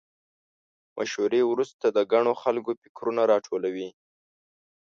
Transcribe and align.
مشورې 0.97 1.41
وروسته 1.51 1.85
د 1.89 1.97
ګڼو 2.11 2.33
خلکو 2.43 2.71
فکرونه 2.81 3.21
راټول 3.31 3.63
وي. 3.75 3.89